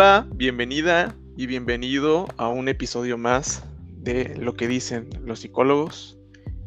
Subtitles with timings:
[0.00, 6.16] Hola, bienvenida y bienvenido a un episodio más de Lo que dicen los psicólogos,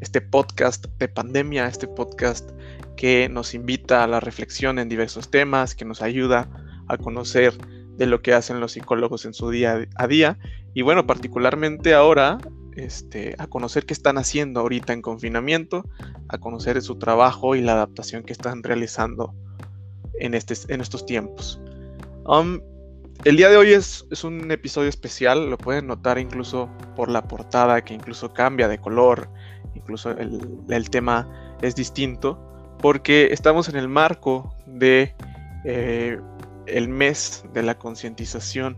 [0.01, 2.49] este podcast de pandemia, este podcast
[2.97, 6.49] que nos invita a la reflexión en diversos temas, que nos ayuda
[6.89, 7.53] a conocer
[7.95, 10.37] de lo que hacen los psicólogos en su día a día
[10.73, 12.37] y bueno, particularmente ahora
[12.75, 15.85] este, a conocer qué están haciendo ahorita en confinamiento,
[16.27, 19.33] a conocer su trabajo y la adaptación que están realizando
[20.19, 21.61] en, este, en estos tiempos.
[22.25, 22.59] Um,
[23.23, 27.83] el día de hoy es, un episodio especial, lo pueden notar incluso por la portada
[27.83, 29.29] que incluso cambia de color,
[29.75, 31.29] incluso el, tema
[31.61, 32.39] es distinto,
[32.79, 35.13] porque estamos en el marco de
[35.65, 36.19] eh,
[36.65, 38.75] el mes de la concientización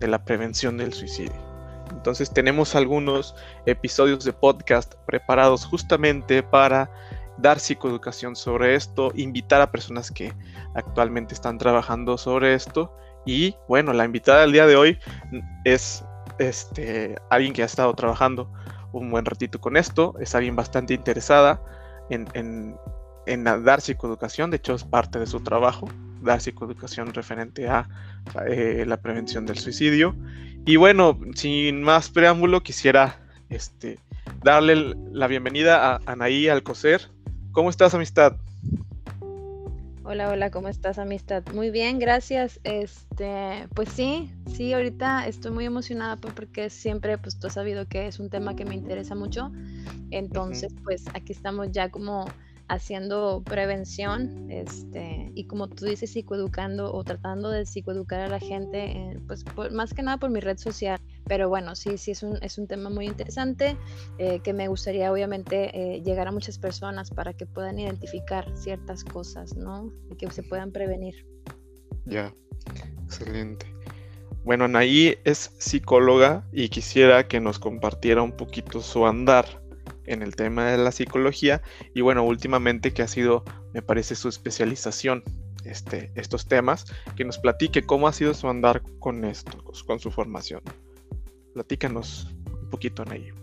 [0.00, 1.48] de la prevención del suicidio.
[1.90, 6.90] Entonces tenemos algunos episodios de podcast preparados justamente para
[7.38, 10.34] dar psicoeducación sobre esto, invitar a personas que
[10.74, 12.92] actualmente están trabajando sobre esto
[13.28, 14.98] y bueno, la invitada del día de hoy
[15.64, 16.02] es
[16.38, 18.50] este, alguien que ha estado trabajando
[18.92, 21.62] un buen ratito con esto, es alguien bastante interesada
[22.08, 22.26] en,
[23.26, 25.90] en, dar psicoeducación, de hecho es parte de su trabajo,
[26.22, 27.86] dar psicoeducación referente a
[28.46, 30.16] eh, la prevención del suicidio.
[30.64, 33.20] Y bueno, sin más preámbulo, quisiera
[33.50, 33.98] este,
[34.42, 37.10] darle la bienvenida a Anaí Alcocer.
[37.52, 38.36] ¿Cómo estás, amistad?
[40.10, 41.44] Hola, hola, ¿cómo estás, amistad?
[41.52, 42.60] Muy bien, gracias.
[42.64, 47.86] Este, pues sí, sí, ahorita estoy muy emocionada pues, porque siempre, pues tú has sabido
[47.86, 49.52] que es un tema que me interesa mucho.
[50.10, 52.24] Entonces, pues aquí estamos ya como
[52.68, 58.84] haciendo prevención, este, y como tú dices, psicoeducando o tratando de psicoeducar a la gente,
[58.84, 61.00] eh, pues más que nada por mi red social.
[61.26, 63.76] Pero bueno, sí, sí, es un, es un tema muy interesante
[64.18, 69.04] eh, que me gustaría obviamente eh, llegar a muchas personas para que puedan identificar ciertas
[69.04, 69.90] cosas, ¿no?
[70.10, 71.26] Y que se puedan prevenir.
[72.04, 72.32] Ya,
[73.04, 73.66] excelente.
[74.44, 79.67] Bueno, Anaí es psicóloga y quisiera que nos compartiera un poquito su andar
[80.08, 81.62] en el tema de la psicología
[81.94, 85.22] y bueno, últimamente que ha sido, me parece, su especialización,
[85.64, 86.86] este, estos temas,
[87.16, 90.62] que nos platique cómo ha sido su andar con esto, con su formación.
[91.54, 93.34] Platícanos un poquito en ello.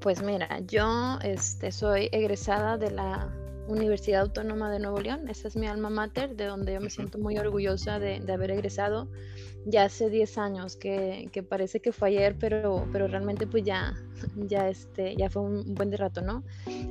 [0.00, 3.32] Pues mira, yo este, soy egresada de la
[3.68, 7.18] Universidad Autónoma de Nuevo León, esa es mi alma mater, de donde yo me siento
[7.18, 9.08] muy orgullosa de, de haber egresado.
[9.66, 13.94] Ya hace 10 años, que, que, parece que fue ayer, pero, pero realmente pues ya,
[14.36, 16.42] ya, este, ya fue un, buen de rato, ¿no?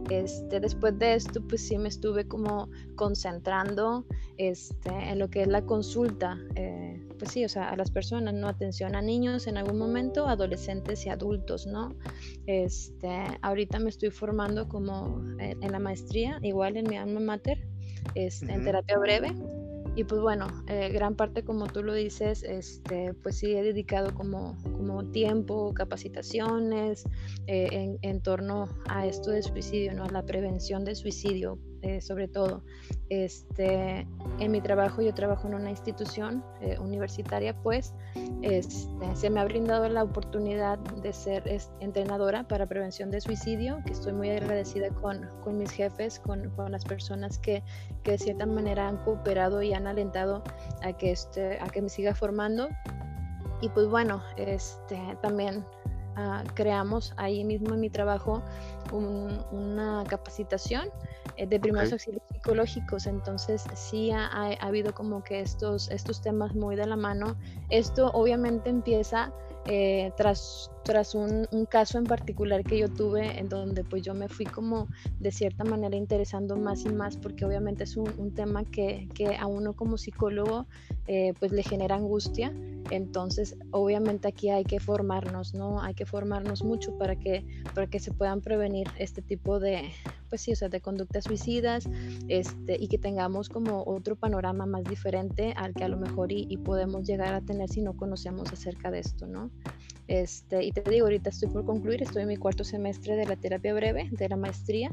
[0.09, 4.05] Este, después de esto pues sí me estuve como concentrando
[4.37, 8.33] este, en lo que es la consulta, eh, pues sí, o sea, a las personas,
[8.33, 8.47] ¿no?
[8.47, 11.95] Atención a niños en algún momento, adolescentes y adultos, ¿no?
[12.45, 17.67] Este, ahorita me estoy formando como en, la maestría, igual en mi alma mater,
[18.15, 19.33] este, en terapia breve
[19.97, 24.13] y pues bueno, eh, gran parte como tú lo dices, este, pues sí he dedicado
[24.13, 27.05] como, como tiempo, capacitaciones
[27.47, 30.03] eh, en, en, torno a esto de suicidio, ¿no?
[30.03, 32.63] a la prevención de suicidio, eh, sobre todo.
[33.09, 34.07] Este,
[34.39, 37.93] en mi trabajo yo trabajo en una institución eh, universitaria, pues
[38.41, 41.43] este, se me ha brindado la oportunidad de ser
[41.79, 46.71] entrenadora para prevención de suicidio, que estoy muy agradecida con, con mis jefes, con, con,
[46.71, 47.63] las personas que,
[48.03, 50.43] que de cierta manera han cooperado y han alentado
[50.81, 52.67] a que, este, a que me siga formando.
[53.61, 55.65] Y pues bueno, este, también
[56.17, 58.41] uh, creamos ahí mismo en mi trabajo
[58.91, 60.89] un, una capacitación
[61.37, 63.07] eh, de primeros auxilios psicológicos.
[63.07, 64.27] Entonces sí ha,
[64.59, 67.35] habido como que estos, estos temas muy de la mano.
[67.69, 69.31] Esto obviamente empieza
[69.65, 74.29] eh, tras, tras un, caso en particular que yo tuve en donde pues yo me
[74.29, 74.87] fui como
[75.19, 79.47] de cierta manera interesando más y más porque obviamente es un, tema que, que, a
[79.47, 80.65] uno como psicólogo
[81.07, 82.53] eh, pues le genera angustia.
[82.89, 87.45] Entonces obviamente aquí hay que formarnos no hay que formarnos mucho para que
[87.75, 89.91] para que se puedan prevenir este tipo de
[90.29, 91.89] pues sí o sea de conductas suicidas
[92.29, 96.47] este y que tengamos como otro panorama más diferente al que a lo mejor y,
[96.49, 99.51] y podemos llegar a tener si no conocemos acerca de esto no
[100.07, 103.35] este, y te digo, ahorita estoy por concluir, estoy en mi cuarto semestre de la
[103.35, 104.91] terapia breve, de la maestría,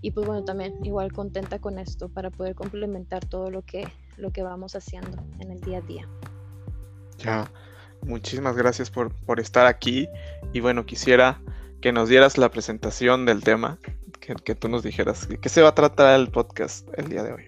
[0.00, 4.32] y pues bueno, también igual contenta con esto para poder complementar todo lo que, lo
[4.32, 6.08] que vamos haciendo en el día a día.
[7.18, 7.50] Ya,
[8.02, 10.08] muchísimas gracias por, por estar aquí
[10.52, 11.40] y bueno, quisiera
[11.80, 13.78] que nos dieras la presentación del tema,
[14.20, 17.32] que, que tú nos dijeras, ¿qué se va a tratar el podcast el día de
[17.32, 17.44] hoy?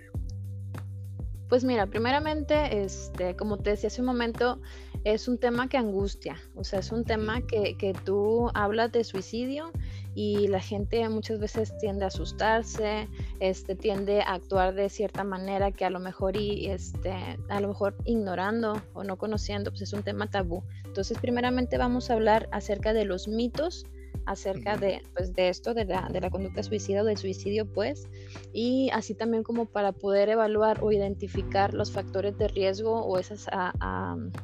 [1.48, 4.60] Pues mira, primeramente, este, como te decía hace un momento,
[5.06, 9.04] es un tema que angustia, o sea, es un tema que, que tú hablas de
[9.04, 9.70] suicidio
[10.16, 13.08] y la gente muchas veces tiende a asustarse,
[13.38, 17.12] este, tiende a actuar de cierta manera que a lo mejor y este,
[17.48, 20.64] a lo mejor ignorando o no conociendo, pues es un tema tabú.
[20.84, 23.86] Entonces, primeramente vamos a hablar acerca de los mitos
[24.26, 28.08] acerca de, pues, de esto, de la, de la conducta suicida o del suicidio, pues,
[28.52, 33.46] y así también como para poder evaluar o identificar los factores de riesgo o esas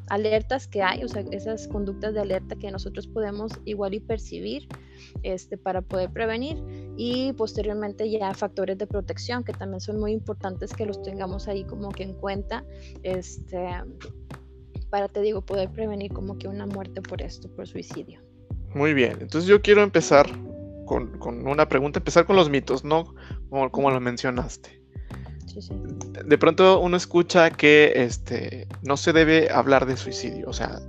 [0.08, 4.68] alertas que hay, o sea, esas conductas de alerta que nosotros podemos igual y percibir
[5.22, 6.62] este, para poder prevenir
[6.96, 11.64] y posteriormente ya factores de protección que también son muy importantes que los tengamos ahí
[11.64, 12.64] como que en cuenta
[13.02, 13.68] este,
[14.92, 18.20] para, te digo, poder prevenir como que una muerte por esto, por suicidio.
[18.74, 20.28] Muy bien, entonces yo quiero empezar
[20.86, 23.14] con, una pregunta, empezar con los mitos, ¿no?
[23.48, 24.80] Como, como lo mencionaste.
[25.46, 25.74] Sí, sí.
[26.24, 30.80] De pronto uno escucha que este, no se debe hablar de suicidio, o sea,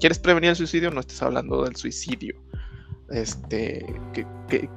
[0.00, 0.90] ¿quieres prevenir el suicidio?
[0.90, 2.34] No estés hablando del suicidio.
[3.10, 3.84] Este,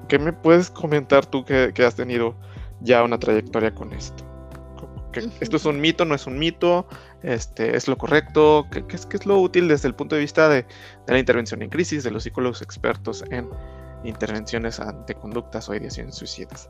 [0.08, 2.36] ¿qué, me puedes comentar tú que, que, has tenido
[2.82, 4.32] ya una trayectoria con esto?
[5.39, 6.88] ¿Esto es un mito, no es un mito?
[7.21, 8.68] Este, ¿Es lo correcto?
[8.71, 10.65] ¿Qué, es, es, lo útil desde el punto de vista de,
[11.07, 13.50] la intervención en crisis, de los psicólogos expertos en
[14.04, 16.69] intervenciones ante conductas o ideaciones suicidas?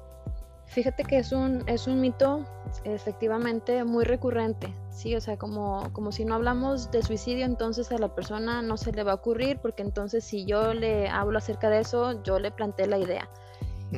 [0.67, 2.43] Fíjate que es un, es un mito
[2.83, 5.15] efectivamente muy recurrente, ¿sí?
[5.15, 8.91] O sea, como, como si no hablamos de suicidio, entonces a la persona no se
[8.91, 12.49] le va a ocurrir, porque entonces si yo le hablo acerca de eso, yo le
[12.49, 13.29] planteé la idea.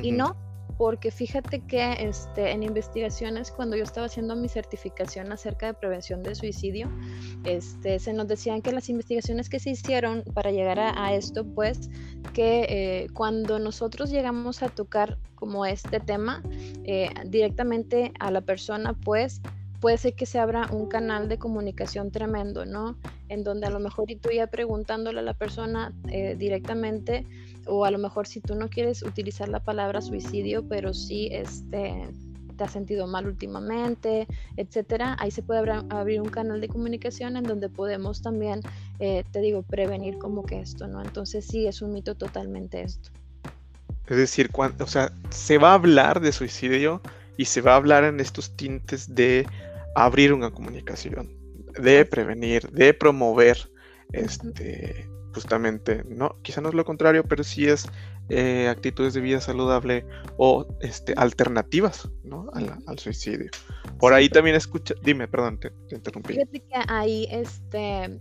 [0.02, 0.36] Y no,
[0.78, 6.22] porque fíjate que este, en investigaciones, cuando yo estaba haciendo mi certificación acerca de prevención
[6.22, 6.90] del suicidio,
[7.44, 11.88] este, se nos decían que las investigaciones que se hicieron para llegar a, esto, pues
[12.34, 16.42] que eh, cuando nosotros llegamos a tocar como este tema
[16.84, 19.40] eh, directamente a la persona, pues
[19.80, 22.98] puede ser que se abra un canal de comunicación tremendo, ¿no?
[23.28, 27.26] En donde a lo mejor y tú ya preguntándole a la persona eh, directamente,
[27.66, 32.08] o a lo mejor si tú no quieres utilizar la palabra suicidio, pero sí este,
[32.56, 34.26] te has sentido mal últimamente,
[34.56, 38.60] etcétera, ahí se puede abrir un canal de comunicación en donde podemos también,
[38.98, 41.02] eh, te digo, prevenir como que esto, ¿no?
[41.02, 43.10] Entonces sí, es un mito totalmente esto.
[44.06, 47.02] Es decir, cuando, o sea, se va a hablar de suicidio
[47.36, 49.46] y se va a hablar en estos tintes de
[49.94, 51.28] abrir una comunicación,
[51.78, 53.70] de prevenir, de promover
[54.12, 57.86] este, justamente, no, quizá no es lo contrario, pero sí es
[58.30, 60.06] eh, actitudes de vida saludable
[60.38, 62.48] o este, alternativas ¿no?
[62.54, 63.50] al, suicidio.
[63.98, 66.32] Por ahí también escucha, dime, perdón, te, te interrumpí.
[66.32, 68.18] Fíjate que ahí este,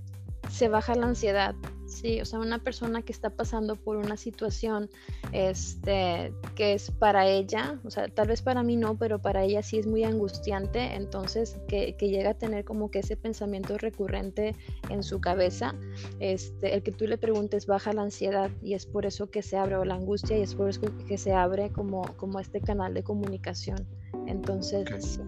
[0.51, 1.55] se baja la ansiedad,
[1.87, 4.89] Sí, o sea, una persona que está pasando por una situación
[5.31, 9.61] este, que es para ella, o sea, tal vez para mí no, pero para ella
[9.61, 14.55] sí es muy angustiante, entonces que, llega a tener como que ese pensamiento recurrente
[14.89, 15.75] en su cabeza,
[16.19, 19.57] este, el que tú le preguntes baja la ansiedad y es por eso que se
[19.57, 22.93] abre, o la angustia y es por eso que se abre como, como este canal
[22.93, 23.87] de comunicación.
[24.27, 25.19] Entonces,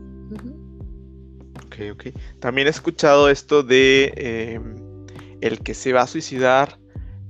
[1.66, 1.90] okay.
[1.92, 2.20] ok, ok.
[2.40, 4.14] También he escuchado esto de...
[4.16, 4.87] Em,
[5.42, 6.80] el que se va a suicidar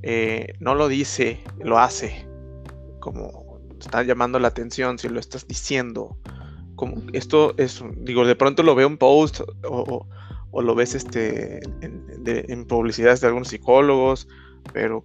[0.04, 2.27] eh, no lo dice, lo hace.
[3.00, 6.18] Como está llamando la atención si lo estás diciendo.
[6.75, 10.06] Como esto es, digo, de pronto lo veo en post o,
[10.54, 14.28] lo ves este, en, publicidades de algunos psicólogos,
[14.73, 15.04] pero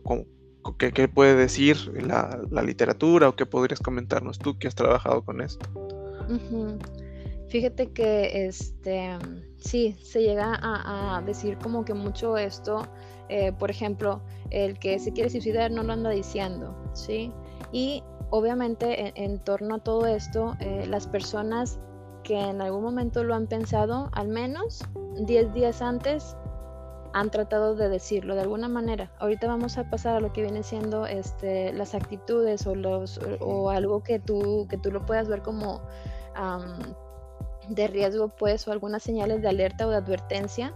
[0.78, 5.66] ¿qué, puede decir la, literatura o qué podrías comentarnos tú que has trabajado con esto?
[7.49, 9.18] Fíjate que este
[9.62, 12.87] sí, se llega a, decir como que mucho esto,
[13.28, 17.33] eh, por ejemplo, el que se quiere suicidar no lo anda diciendo, ¿sí?
[17.71, 21.78] Y obviamente en, torno a todo esto, eh, las personas
[22.25, 24.85] que en algún momento lo han pensado, al menos
[25.26, 26.37] 10 días antes,
[27.14, 29.12] han tratado de decirlo de alguna manera.
[29.19, 33.71] Ahorita vamos a pasar a lo que viene siendo este, las actitudes o, los, o,
[33.71, 35.83] algo que tú, que tú lo puedas ver como
[37.74, 40.74] de riesgo, pues, o algunas señales de alerta o de advertencia,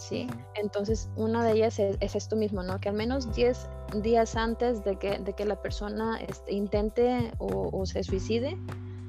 [0.00, 0.26] ¿sí?
[0.54, 2.80] Entonces, una de ellas es, esto mismo, ¿no?
[2.80, 3.68] Que al menos 10
[4.02, 8.56] días antes de que, de que la persona este, intente o, se suicide,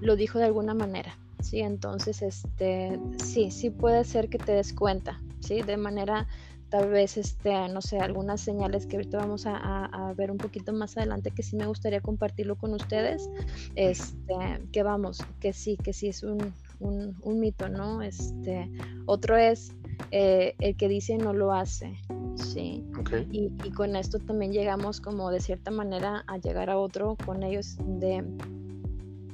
[0.01, 1.61] lo dijo de alguna manera, ¿sí?
[1.61, 5.61] Entonces, este, sí, sí puede ser que te des cuenta, ¿sí?
[5.61, 6.27] De manera
[6.69, 10.71] tal vez, este, no sé, algunas señales que ahorita vamos a, a, ver un poquito
[10.71, 13.29] más adelante que sí me gustaría compartirlo con ustedes,
[13.75, 14.35] este,
[14.71, 18.01] que vamos, que sí, que sí es un, un, mito, ¿no?
[18.01, 18.69] Este,
[19.05, 19.73] otro es
[20.11, 21.97] eh, el que dice no lo hace,
[22.35, 22.85] ¿sí?
[23.31, 27.77] Y, con esto también llegamos como de cierta manera a llegar a otro con ellos
[27.79, 28.23] de,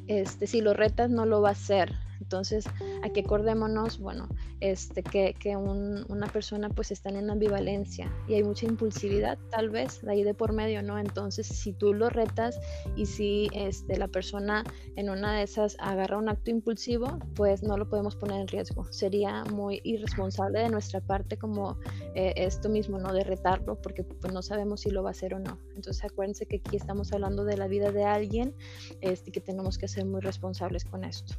[0.08, 2.66] este, si lo retas no lo va a hacer, Entonces,
[3.04, 4.28] aquí acordémonos, bueno,
[4.60, 9.70] este, que, que una persona pues está en una ambivalencia y hay mucha impulsividad tal
[9.70, 10.98] vez de ahí de por medio, ¿no?
[10.98, 12.60] Entonces, si tú lo retas
[12.96, 14.64] y si este, la persona
[14.96, 18.86] en una de esas agarra un acto impulsivo, pues no lo podemos poner en riesgo.
[18.92, 21.78] Sería muy irresponsable de nuestra parte como
[22.16, 23.14] eh, esto mismo, ¿no?
[23.14, 25.60] De retarlo porque pues no sabemos si lo va a hacer o no.
[25.76, 28.56] Entonces, acuérdense que aquí estamos hablando de la vida de alguien
[29.02, 31.36] este, que tenemos que ser muy responsables con esto.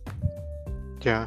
[1.01, 1.27] Ya.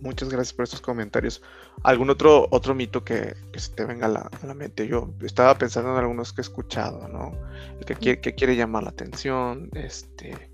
[0.00, 1.42] Muchas gracias por estos comentarios.
[1.82, 4.86] ¿Algún otro, otro mito que, se te venga a la, mente?
[4.86, 7.32] Yo estaba pensando en algunos que he escuchado, ¿no?
[7.78, 10.50] El que quiere, que quiere llamar la atención, este,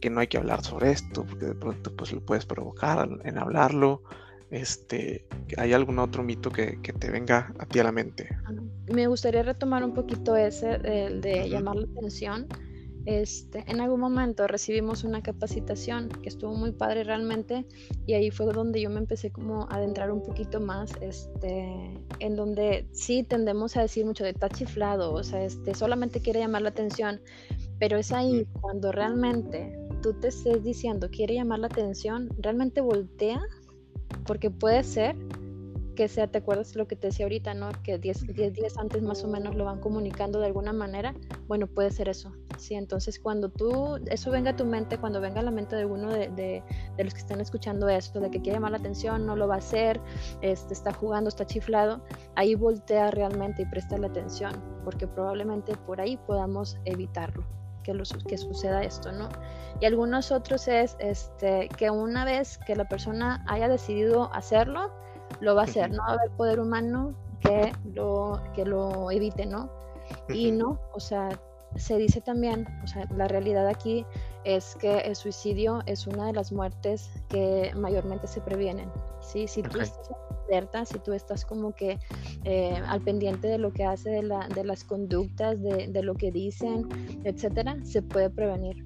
[0.00, 3.38] que no hay que hablar sobre esto, porque de pronto pues lo puedes provocar en
[3.38, 4.02] hablarlo.
[4.52, 8.28] Este, ¿Hay algún otro mito que, te venga a ti a la mente?
[8.92, 12.46] Me gustaría retomar un poquito ese, el de llamar la atención
[13.04, 17.66] este, en algún momento recibimos una capacitación que estuvo muy padre realmente
[18.06, 22.36] y ahí fue donde yo me empecé como a adentrar un poquito más, este, en
[22.36, 26.62] donde sí tendemos a decir mucho de está chiflado, o sea, este, solamente quiere llamar
[26.62, 27.20] la atención,
[27.78, 33.40] pero es ahí cuando realmente tú te estés diciendo quiere llamar la atención, realmente voltea,
[34.26, 35.16] porque puede ser
[35.94, 37.70] que sea, ¿te acuerdas lo que te decía ahorita, no?
[37.82, 41.14] Que 10 días antes más o menos lo van comunicando de alguna manera.
[41.48, 42.32] Bueno, puede ser eso.
[42.58, 45.82] Sí, entonces cuando tú, eso venga a tu mente, cuando venga a la mente de
[45.82, 46.62] alguno de, de,
[47.02, 49.58] los que están escuchando esto, de que quiere llamar la atención, no lo va a
[49.58, 50.00] hacer,
[50.40, 52.04] este, está jugando, está chiflado,
[52.36, 54.52] ahí voltea realmente y presta la atención,
[54.84, 57.44] porque probablemente por ahí podamos evitarlo.
[57.82, 59.28] Que, lo, que suceda esto, ¿no?
[59.80, 64.92] Y algunos otros es este, que una vez que la persona haya decidido hacerlo,
[65.40, 69.46] lo va a hacer, no va a haber poder humano que lo, que lo evite,
[69.46, 69.70] ¿no?
[70.28, 71.30] Y no, o sea,
[71.76, 74.04] se dice también, o sea, la realidad aquí
[74.44, 79.48] es que el suicidio es una de las muertes que mayormente se previenen, ¿sí?
[79.48, 80.10] Si tú estás
[80.48, 81.98] alerta, si tú estás como que
[82.44, 86.14] eh, al pendiente de lo que hace, de, la, de las conductas, de, de, lo
[86.14, 86.88] que dicen,
[87.24, 88.84] etcétera, se puede prevenir,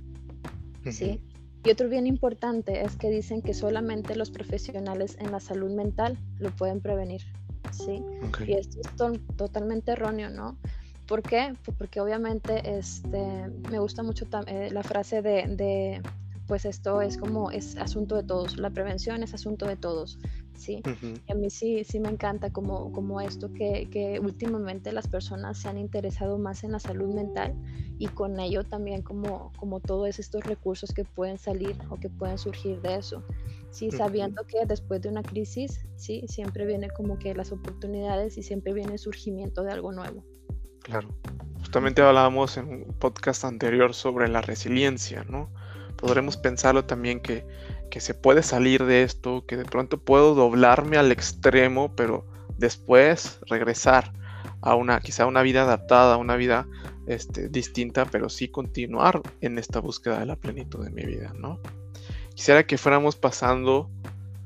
[0.91, 1.21] ¿sí?
[1.67, 6.17] Y otro bien importante es que dicen que solamente los profesionales en la salud mental
[6.39, 7.23] lo pueden prevenir,
[7.73, 8.05] ¿sí?
[8.47, 10.57] Y esto es totalmente erróneo, ¿no?
[11.09, 11.57] ¿Por qué?
[11.65, 16.03] Pues porque obviamente este, me gusta mucho eh, la frase de,
[16.47, 20.21] pues esto es como, es asunto de todos, la prevención es asunto de todos,
[20.57, 20.83] ¿sí?
[21.27, 25.59] Y a mí sí, sí me encanta como, como esto que, que, últimamente las personas
[25.59, 27.55] se han interesado más en la salud mental
[27.99, 32.39] y con ello también como, como todos estos recursos que pueden salir o que pueden
[32.39, 33.23] surgir de eso.
[33.71, 38.43] Sí, sabiendo que después de una crisis, sí, siempre viene como que las oportunidades y
[38.43, 40.25] siempre viene el surgimiento de algo nuevo.
[40.83, 41.09] Claro.
[41.59, 45.51] Justamente hablábamos en un podcast anterior sobre la resiliencia, ¿no?
[45.97, 47.47] Podremos pensarlo también que
[47.91, 52.27] que se puede salir de esto, que de pronto puedo doblarme al extremo, pero
[52.59, 54.13] después regresar
[54.61, 56.67] a una, quizá una vida adaptada, una vida
[57.07, 61.61] este, distinta, pero sí continuar en esta búsqueda de la plenitud de mi vida, ¿no?
[62.35, 63.91] Quisiera que fuéramos pasando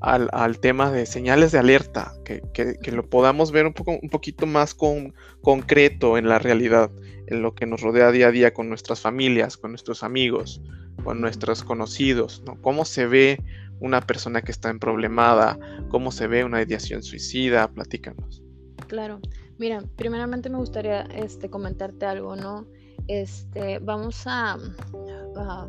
[0.01, 2.43] al, tema de señales de alerta, que,
[2.91, 6.91] lo podamos ver un, poco, un poquito más con, concreto en la realidad,
[7.27, 10.63] en lo que nos rodea día a día con nuestras familias, con nuestros amigos,
[11.05, 12.61] con nuestros conocidos, ¿no?
[12.61, 13.43] Cómo se ve
[13.81, 18.43] una persona que está en problemada, cómo se ve una ideación suicida, platícanos.
[18.89, 19.21] Claro,
[19.59, 22.67] mira, primeramente me gustaría este, comentarte algo, ¿no?
[23.09, 24.59] Este, vamos a,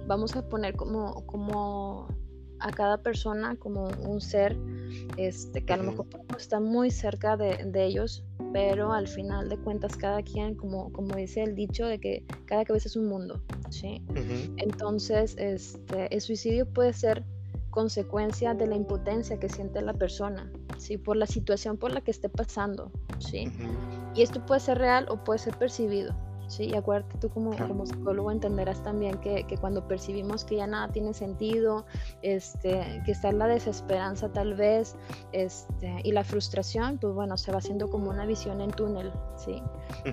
[0.07, 2.07] vamos a poner como, como
[2.61, 4.57] a cada persona como un ser
[5.17, 9.95] este, que a lo mejor está muy cerca de, ellos, pero al final de cuentas
[9.95, 14.03] cada quien, como, como dice el dicho, de que cada cabeza es un mundo, ¿sí?
[14.57, 17.23] Entonces, este, el suicidio puede ser
[17.69, 20.97] consecuencia de la impotencia que siente la persona, ¿sí?
[20.97, 23.51] Por la situación por la que esté pasando, ¿sí?
[24.13, 26.13] Y esto puede ser real o puede ser percibido,
[26.51, 30.67] Sí, y acuérdate tú como, como psicólogo entenderás también que, que, cuando percibimos que ya
[30.67, 31.85] nada tiene sentido,
[32.23, 34.97] este, que está la desesperanza tal vez,
[35.31, 39.63] este, y la frustración, pues bueno, se va haciendo como una visión en túnel, ¿sí?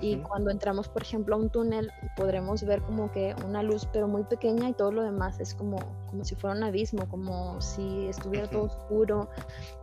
[0.01, 4.07] Y cuando entramos, por ejemplo, a un túnel, podremos ver como que una luz, pero
[4.07, 5.77] muy pequeña y todo lo demás es como,
[6.07, 9.29] como si fuera un abismo, como si estuviera todo oscuro.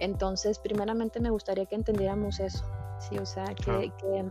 [0.00, 2.64] Entonces, primeramente me gustaría que entendiéramos eso,
[2.98, 3.18] ¿sí?
[3.18, 4.30] O sea, que, que,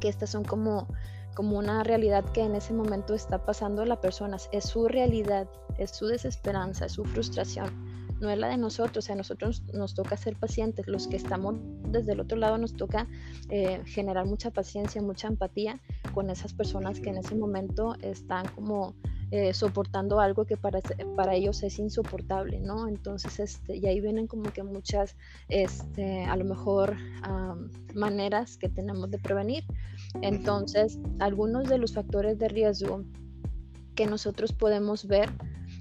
[0.00, 0.88] que estas son como
[1.36, 4.38] como una realidad que en ese momento está pasando a la persona.
[4.52, 7.68] Es su realidad, es su desesperanza, es su frustración,
[8.20, 9.10] no es la de nosotros.
[9.10, 10.86] A nosotros nos toca ser pacientes.
[10.88, 11.56] Los que estamos
[11.90, 13.06] desde el otro lado nos toca
[13.50, 15.78] eh, generar mucha paciencia, mucha empatía
[16.14, 18.94] con esas personas que en ese momento están como
[19.30, 20.80] eh, soportando algo que para,
[21.16, 22.86] para ellos es insoportable, ¿no?
[22.88, 25.16] Entonces, este, y ahí vienen como que muchas,
[25.48, 26.96] este, a lo mejor,
[27.94, 29.64] maneras que tenemos de prevenir.
[30.22, 33.04] Entonces, algunos de los factores de riesgo
[33.94, 35.30] que nosotros podemos ver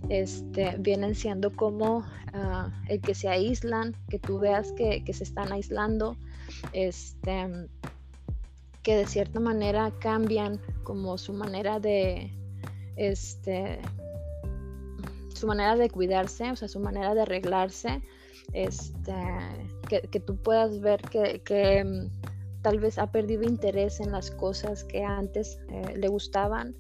[0.10, 5.52] este, vienen siendo como ah, el que se aíslan, que tú veas que, se están
[5.52, 6.16] aislando,
[6.74, 7.68] este,
[8.84, 12.32] que de cierta manera cambian como su manera de,
[12.96, 13.80] este,
[15.34, 18.02] su manera de cuidarse, o sea, su manera de arreglarse,
[18.54, 19.16] este,
[19.90, 22.10] que, tú puedas ver que,
[22.66, 26.76] tal vez ha perdido interés en las cosas que antes eh, le gustaban,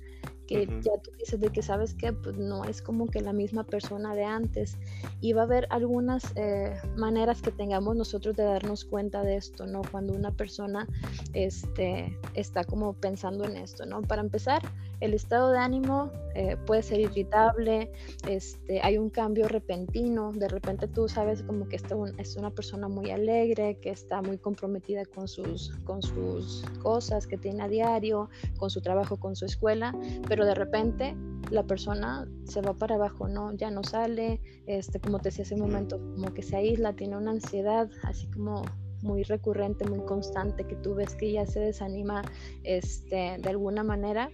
[0.48, 3.64] que ya tú dices de que sabes que pues no es como que la misma
[3.64, 4.80] persona de antes
[5.22, 9.68] y va a haber algunas eh, maneras que tengamos nosotros de darnos cuenta de esto,
[9.68, 9.84] ¿no?
[9.92, 10.88] Cuando una persona
[11.34, 14.02] este, está como pensando en esto, ¿no?
[14.02, 14.64] Para empezar,
[15.00, 17.92] el estado de ánimo eh, puede ser irritable,
[18.28, 22.88] este, hay un cambio repentino, de repente tú sabes como que esta es una persona
[22.88, 28.30] muy alegre, que está muy comprometida con sus, con sus cosas que tiene a diario,
[28.58, 29.96] con su trabajo, con su escuela,
[30.28, 31.16] pero de repente
[31.52, 33.54] la persona se va para abajo, ¿no?
[33.54, 37.18] Ya no sale, este, como te decía hace un momento, como que se aísla, tiene
[37.18, 38.64] una ansiedad, así como
[39.02, 42.24] muy recurrente, muy constante, que tú ves que ya se desanima
[42.64, 44.32] este, de alguna manera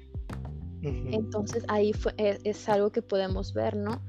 [0.82, 4.02] entonces ahí e, es, algo que podemos ver, ¿no?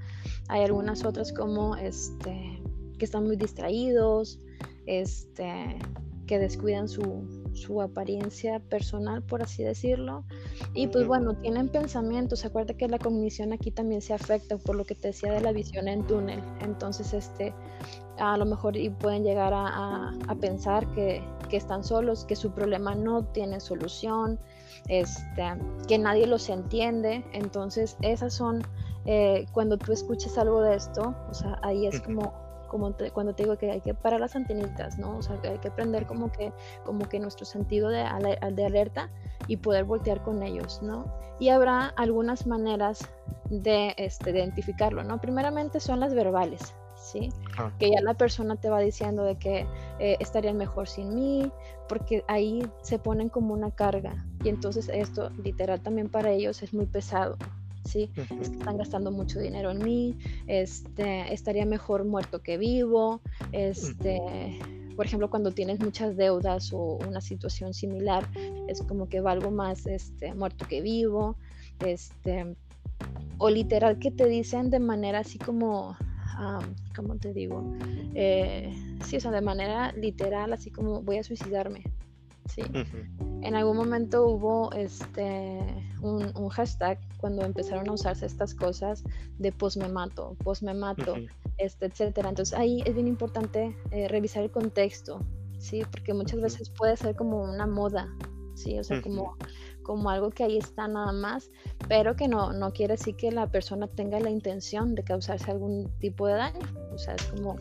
[0.49, 2.63] Hay algunas otras como este,
[2.99, 4.39] que están muy distraídos,
[4.87, 5.79] este,
[6.27, 10.25] que descuidan su, su apariencia personal, por así decirlo.
[10.75, 12.45] Y pues bueno, tienen pensamientos.
[12.45, 15.53] Acuérdate que la cognición aquí también se afecta por lo que te decía de la
[15.53, 16.41] visión en túnel.
[16.61, 17.55] Entonces, este,
[18.19, 22.51] a lo mejor y pueden llegar a, a, pensar que, que, están solos, que su
[22.53, 24.39] problema no tiene solución,
[24.89, 25.43] este,
[25.89, 27.25] que nadie los entiende.
[27.33, 28.63] Entonces, esas son,
[29.07, 32.33] eh, cuando tú escuches algo de esto, o sea, ahí es como,
[32.69, 35.17] como cuando te digo que hay que parar las antenitas, ¿no?
[35.19, 36.53] O sea, que hay que aprender como que,
[36.85, 38.05] como que nuestro sentido de,
[38.53, 39.11] de alerta
[39.47, 41.05] y poder voltear con ellos, ¿no?
[41.39, 43.01] Y habrá algunas maneras
[43.51, 45.21] de este, identificarlo, ¿no?
[45.21, 47.31] Primeramente son las verbales, ¿sí?
[47.59, 47.73] Ah.
[47.79, 49.67] Que ya la persona te va diciendo de que
[49.99, 51.51] eh, estarían mejor sin mí,
[51.89, 54.25] porque ahí se ponen como una carga.
[54.45, 57.37] Y entonces esto literal también para ellos es muy pesado.
[57.85, 58.11] ¿sí?
[58.17, 64.21] Es que están gastando mucho dinero en mí, este, estaría mejor muerto que vivo, este,
[64.97, 68.29] por ejemplo, cuando tienes muchas deudas o una situación similar,
[68.69, 71.37] es como que valgo más este, muerto que vivo,
[71.81, 72.55] este,
[73.39, 75.97] o literal que te dicen de manera así como,
[76.95, 77.75] ¿cómo te digo?
[78.15, 78.75] Eh,
[79.05, 81.85] sí, o sea, de manera literal, así como voy a suicidarme.
[82.49, 82.63] Sí.
[83.43, 85.61] En algún momento hubo este
[86.03, 89.05] un, hashtag cuando empezaron a usarse estas cosas
[89.39, 91.15] de post me mato, post me mato,
[91.59, 92.29] este, etcétera.
[92.29, 95.21] Entonces ahí es bien importante eh, revisar el contexto,
[95.59, 98.09] sí, porque muchas veces puede ser como una moda,
[98.55, 99.37] sí, o sea, como
[99.83, 101.51] como algo que ahí está nada más,
[101.89, 105.91] pero que no, no quiere decir que la persona tenga la intención de causarse algún
[105.99, 106.67] tipo de daño.
[106.93, 107.57] O sea, es como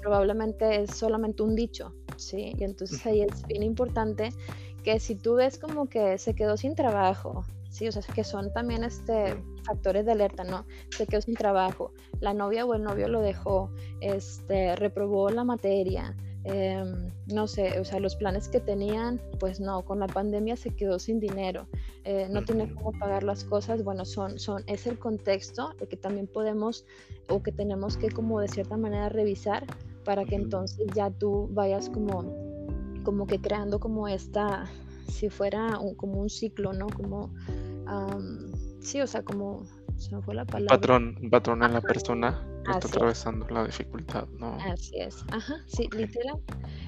[0.00, 2.52] probablemente es solamente un dicho, ¿sí?
[2.58, 4.30] Y entonces ahí es bien importante
[4.82, 8.52] que si tú ves como que se quedó sin trabajo, sí, o sea, que son
[8.52, 10.64] también este factores de alerta, ¿no?
[10.90, 16.16] Se quedó sin trabajo, la novia o el novio lo dejó, este, reprobó la materia,
[16.44, 20.74] Em, no sé, o sea, los planes que tenían, pues no, con la pandemia se
[20.74, 21.66] quedó sin dinero,
[22.04, 26.26] eh, no tiene cómo pagar las cosas, bueno, son, son, es el contexto que también
[26.26, 26.86] podemos
[27.28, 29.66] o que tenemos que como de cierta manera revisar
[30.04, 32.34] para que entonces ya tú vayas como,
[33.04, 34.64] como que creando como esta,
[35.08, 36.86] si fuera como un ciclo, ¿no?
[36.88, 37.34] Como,
[38.80, 39.66] sí, o sea, como
[40.00, 40.74] se fue la palabra.
[40.74, 44.56] Un patrón, un patrón en la persona que está atravesando la dificultad, ¿no?
[44.60, 46.40] Así es, ajá, sí, literal.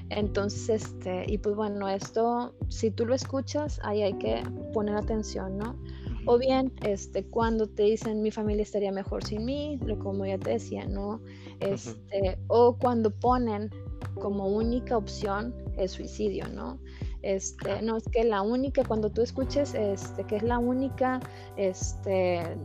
[0.09, 5.57] Entonces, este, y pues bueno, esto, si tú lo escuchas, ahí hay que poner atención,
[5.57, 5.77] ¿no?
[6.25, 10.37] O bien, este, cuando te dicen mi familia estaría mejor sin mí, lo como ya
[10.37, 11.21] te decía, ¿no?
[11.59, 13.69] Este, o cuando ponen
[14.15, 16.79] como única opción el suicidio, ¿no?
[17.23, 21.21] Este, no es que la única, cuando tú escuches este, que es la única
[21.55, 22.57] este,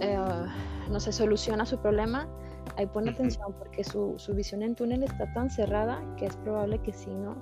[0.00, 0.18] eh,
[0.90, 2.28] no se soluciona su problema,
[2.76, 6.78] ahí pone atención porque su, su, visión en túnel está tan cerrada que es probable
[6.78, 7.36] que sí, ¿no?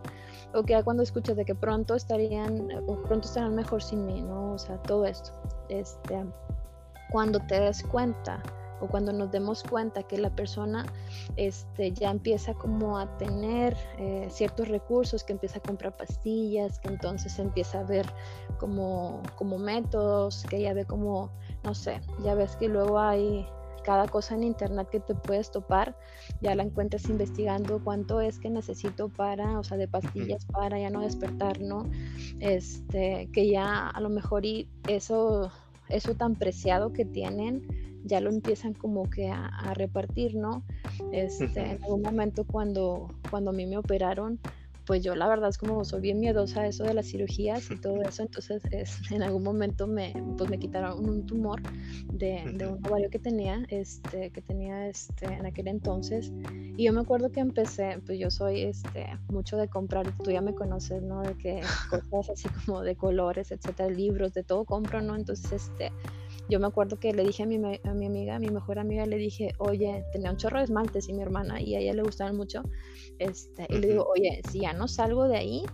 [0.55, 4.53] O que cuando escuchas de que pronto estarían, o pronto estarán mejor sin mí, ¿no?
[4.53, 5.33] O sea, todo esto.
[5.69, 6.25] Este,
[7.11, 8.43] cuando te des cuenta
[8.81, 10.85] o cuando nos demos cuenta que la persona
[11.37, 16.89] este, ya empieza como a tener eh, ciertos recursos, que empieza a comprar pastillas, que
[16.89, 18.07] entonces empieza a ver
[18.59, 21.31] como, como métodos, que ya ve como,
[21.67, 23.45] no sé, ya ves que luego hay
[23.83, 25.97] cada cosa en internet que te puedes topar,
[26.41, 30.91] ya la encuentras investigando cuánto es que necesito para, o sea, de pastillas para ya
[30.91, 31.85] no despertar, ¿no?
[32.41, 35.51] Este, que ya a lo mejor y eso,
[35.89, 37.67] eso tan preciado que tienen,
[38.05, 40.63] ya lo empiezan como que a, repartir, ¿no?
[41.13, 44.39] Este, En algún momento cuando, cuando a mí me operaron,
[44.87, 47.77] pues yo la verdad es como soy bien miedosa a eso de las cirugías y
[47.77, 51.61] todo eso, entonces es, en algún momento me, pues me quitaron un tumor
[52.13, 56.33] de, un ovario que tenía, este, que tenía este, en aquel entonces,
[56.77, 60.41] y yo me acuerdo que empecé, pues yo soy este, mucho de comprar, tú ya
[60.41, 61.23] me conoces, ¿no?
[61.23, 61.61] De que
[62.11, 65.17] cosas así como de colores, etcétera, libros, de todo compro, ¿no?
[65.17, 65.91] Entonces, este
[66.49, 69.07] yo me acuerdo que le dije a mi, a mi amiga, a mi mejor amiga,
[69.07, 72.03] le dije, oye, tenía un chorro de esmaltes y mi hermana, y a ella le
[72.03, 72.63] gustaban mucho,
[73.19, 75.65] este, y le digo, oye, si ya no salgo de ahí,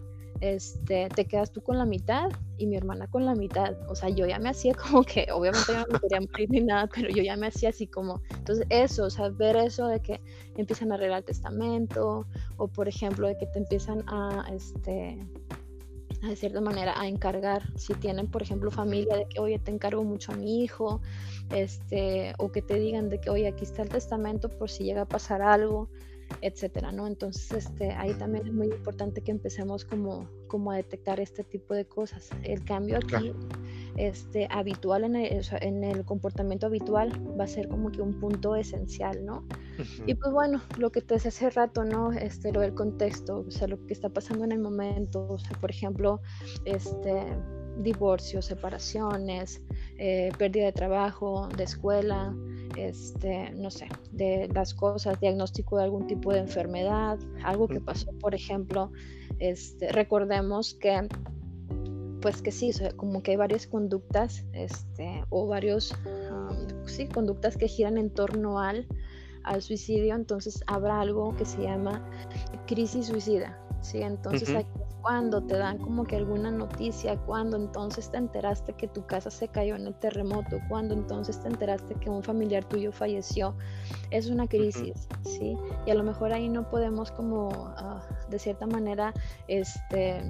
[0.43, 3.77] este, te quedas tú con la mitad y mi hermana con la mitad.
[3.89, 6.61] O sea, yo ya me hacía como que, obviamente yo no me quería morir ni
[6.61, 10.01] nada, pero yo ya me hacía así como, entonces eso, o sea, ver eso de
[10.01, 10.21] que
[10.57, 15.19] empiezan a arreglar el testamento, o por ejemplo, de que te empiezan a, este,
[16.29, 20.05] de cierta manera a encargar, si tienen por ejemplo familia, de que oye, te encargo
[20.05, 21.01] mucho a mi hijo,
[21.51, 25.03] este, o que te digan de que oye, aquí está el testamento por si llega
[25.03, 25.89] a pasar algo,
[26.41, 27.07] etcétera, ¿no?
[27.07, 31.75] Entonces, este, ahí también es muy importante que empecemos como, como a detectar este tipo
[31.75, 32.31] de cosas.
[32.43, 33.33] El cambio aquí
[33.97, 38.57] este, habitual en el, en el, comportamiento habitual va a ser como que un punto
[38.57, 39.47] esencial, ¿no?
[40.07, 42.13] Y pues bueno, lo que te decía hace rato, ¿no?
[42.13, 45.59] Este, lo del contexto, o sea, lo que está pasando en el momento, o sea,
[45.61, 46.21] por ejemplo,
[46.65, 47.25] este,
[47.79, 49.63] divorcios, separaciones,
[49.99, 52.35] eh, pérdida de trabajo, de escuela,
[52.77, 58.11] este, no sé, de las cosas, diagnóstico de algún tipo de enfermedad, algo que pasó,
[58.21, 58.93] por ejemplo,
[59.39, 61.09] este, recordemos que
[62.23, 65.93] pues que sí, como que hay varias conductas, este, o varios,
[66.87, 68.87] sí, conductas que giran en torno al,
[69.43, 72.09] al suicidio, entonces habrá algo que se llama
[72.67, 74.65] crisis suicida, sí, entonces
[75.03, 79.49] cuando te dan como que alguna noticia, cuando entonces te enteraste que tu casa se
[79.49, 83.55] cayó en el terremoto, cuando entonces te enteraste que un familiar tuyo falleció,
[84.11, 85.57] es una crisis, ¿sí?
[85.87, 89.13] Y a lo mejor ahí no podemos como, ah, de cierta manera,
[89.49, 90.23] este,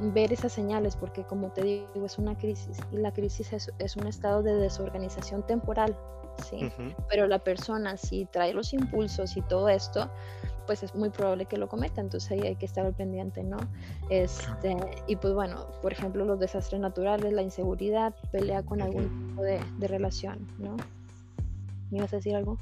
[0.00, 3.96] ver esas señales, porque como te digo, es una crisis, y la crisis es, es
[3.96, 5.96] un estado de desorganización temporal,
[6.48, 6.70] ¿sí?
[7.08, 10.10] Pero la persona, si trae los impulsos y todo esto,
[10.66, 13.58] pues es muy probable que lo cometa, entonces ahí hay que estar al pendiente, ¿no?
[14.08, 19.42] Este, y pues bueno, por ejemplo, los desastres naturales, la inseguridad, pelea con algún tipo
[19.42, 20.76] de, relación, ¿no?
[21.90, 22.58] ¿Me ibas a decir algo?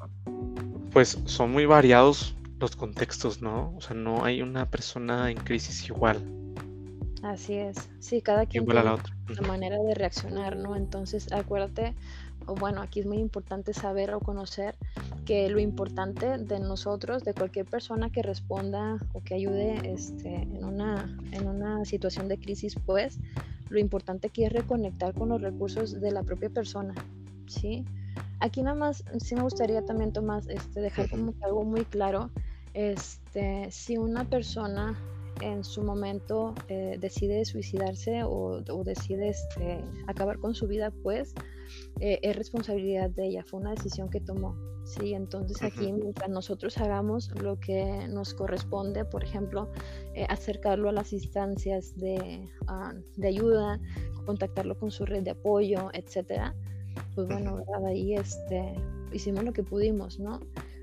[0.92, 3.74] Pues son muy variados los contextos, ¿no?
[3.76, 6.37] O sea, no hay una persona en crisis igual.
[7.22, 10.76] Así es, sí, cada quien tiene la manera de reaccionar, ¿no?
[10.76, 11.94] Entonces, acuérdate,
[12.46, 14.76] o bueno, aquí es muy importante saber o conocer
[15.26, 20.64] que lo importante de nosotros, de cualquier persona que responda o que ayude este, en,
[20.64, 23.18] una, en una situación de crisis, pues
[23.68, 26.94] lo importante aquí es reconectar con los recursos de la propia persona,
[27.46, 27.84] ¿sí?
[28.40, 32.30] Aquí nada más sí me gustaría también, Tomás, este, dejar como que algo muy claro,
[32.74, 34.96] este, si una persona
[35.40, 41.34] en su momento eh, decide suicidarse o, decide este, acabar con su vida, pues
[42.00, 44.56] eh, es responsabilidad de ella, fue una decisión que tomó.
[44.84, 49.70] Sí, entonces aquí mientras nosotros hagamos lo que nos corresponde, por ejemplo,
[50.14, 53.78] eh, acercarlo a las instancias de, ah, de, ayuda,
[54.24, 56.54] contactarlo con su red de apoyo, etcétera,
[57.14, 58.74] pues bueno, ahí este,
[59.12, 60.40] hicimos lo que pudimos, ¿no?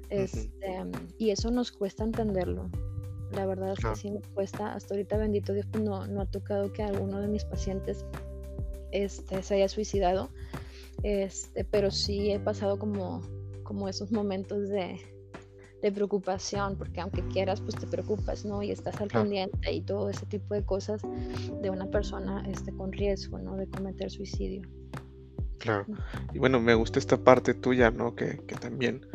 [0.09, 0.83] Este,
[1.17, 2.69] y eso nos cuesta entenderlo.
[3.31, 3.95] La verdad es que ah.
[3.95, 4.73] sí me cuesta.
[4.73, 8.05] Hasta ahorita, bendito Dios, pues no, no ha tocado que alguno de mis pacientes
[8.91, 10.29] este, se haya suicidado.
[11.03, 13.21] Este, pero sí he pasado como,
[13.63, 14.99] como esos momentos de,
[15.81, 18.63] de preocupación, porque aunque quieras, pues te preocupas, ¿no?
[18.63, 21.01] Y estás al pendiente y todo ese tipo de cosas
[21.61, 23.55] de una persona este, con riesgo, ¿no?
[23.55, 24.67] De cometer suicidio.
[25.59, 25.85] Claro.
[26.33, 28.15] Y bueno, me gusta esta parte tuya, ¿no?
[28.15, 29.05] Que, que también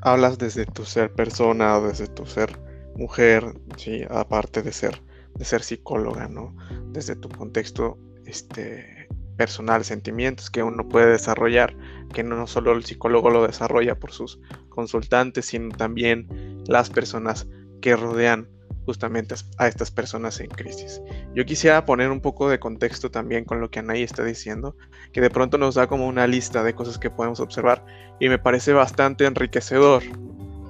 [0.00, 2.58] hablas desde tu ser persona, desde tu ser
[2.96, 3.44] mujer,
[3.76, 5.02] sí, aparte de ser,
[5.34, 6.54] de ser psicóloga, ¿no?
[6.88, 11.76] Desde tu contexto este, personal, sentimientos que uno puede desarrollar,
[12.12, 17.46] que no solo el psicólogo lo desarrolla por sus consultantes, sino también las personas
[17.80, 18.48] que rodean
[18.84, 21.00] justamente a estas personas en crisis.
[21.34, 24.76] Yo quisiera poner un poco de contexto también con lo que Anaí está diciendo,
[25.12, 27.84] que de pronto nos da como una lista de cosas que podemos observar
[28.18, 30.02] y me parece bastante enriquecedor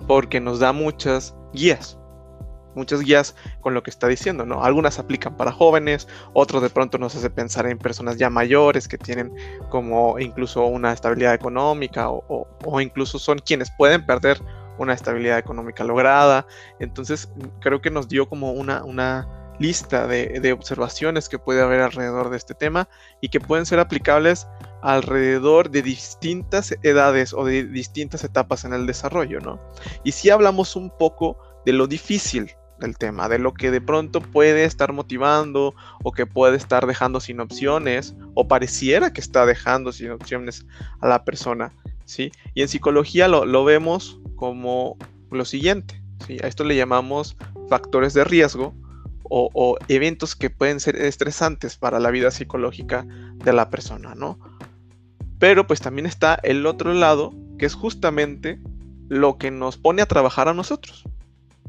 [0.06, 1.98] porque nos da muchas guías,
[2.74, 4.64] muchas guías con lo que está diciendo, ¿no?
[4.64, 8.98] Algunas aplican para jóvenes, otros de pronto nos hace pensar en personas ya mayores que
[8.98, 9.32] tienen
[9.70, 14.40] como incluso una estabilidad económica o, o incluso son quienes pueden perder
[14.78, 16.46] una estabilidad económica lograda.
[16.80, 17.30] Entonces,
[17.60, 22.36] creo que nos dio como una, una lista de, observaciones que puede haber alrededor de
[22.36, 22.88] este tema
[23.20, 24.46] y que pueden ser aplicables
[24.82, 29.60] alrededor de distintas edades o de distintas etapas en el desarrollo, ¿no?
[30.04, 34.20] Y si hablamos un poco de lo difícil del tema, de lo que de pronto
[34.20, 39.92] puede estar motivando o que puede estar dejando sin opciones o pareciera que está dejando
[39.92, 40.66] sin opciones
[41.00, 41.72] a la persona,
[42.04, 42.30] ¿sí?
[42.54, 44.96] Y en psicología lo, vemos como
[45.30, 46.02] lo siguiente.
[46.26, 46.38] ¿sí?
[46.42, 47.36] A esto le llamamos
[47.68, 48.74] factores de riesgo
[49.34, 54.38] o, eventos que pueden ser estresantes para la vida psicológica de la persona, ¿no?
[55.38, 58.60] Pero pues también está el otro lado, que es justamente
[59.08, 61.04] lo que nos pone a trabajar a nosotros,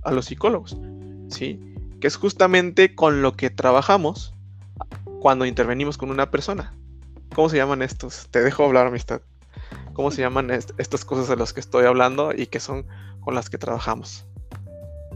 [0.04, 0.78] a los psicólogos,
[1.34, 1.60] ¿sí?
[2.00, 4.34] Que es justamente con lo que trabajamos
[5.20, 6.74] cuando intervenimos con una persona.
[7.34, 8.28] ¿Cómo se llaman estos?
[8.30, 9.22] Te dejo hablar, amistad
[9.94, 12.86] cómo se llaman estas cosas de las que estoy hablando y que son
[13.22, 14.26] con las que trabajamos.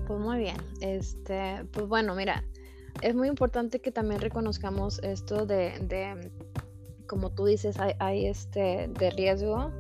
[0.07, 2.43] Pues muy bien, este, pues bueno, mira,
[3.01, 6.31] es muy importante que también reconozcamos esto de,
[7.07, 9.71] como tú dices, hay, este de riesgo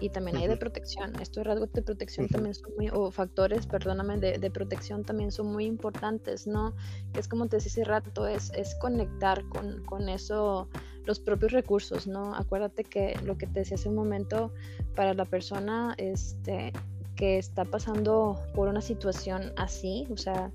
[0.00, 1.14] y también hay de protección.
[1.20, 5.64] Estos rasgos de protección también son muy, o factores, perdóname, de, protección también son muy
[5.64, 6.74] importantes, ¿no?
[7.14, 10.68] Es como te decía hace rato, es, es conectar con, con eso
[11.04, 12.34] los propios recursos, ¿no?
[12.34, 14.52] Acuérdate que lo que te decía hace un momento,
[14.94, 16.72] para la persona este,
[17.14, 20.52] que está pasando por una situación así, o sea,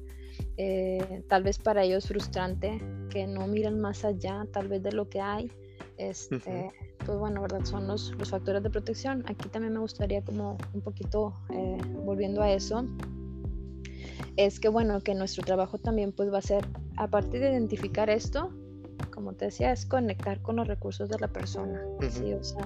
[0.57, 5.09] eh, tal vez para ellos frustrante, que no miran más allá, tal vez de lo
[5.09, 5.51] que hay,
[5.97, 6.71] este,
[7.11, 7.65] pues bueno, ¿verdad?
[7.65, 9.25] Son los, los, factores de protección.
[9.27, 12.85] Aquí también me gustaría como un poquito, eh, volviendo a eso,
[14.37, 18.53] es que bueno, que nuestro trabajo también pues va a ser, aparte de identificar esto,
[19.13, 21.81] como te decía, es conectar con los recursos de la persona.
[22.09, 22.31] ¿sí?
[22.31, 22.65] O sea,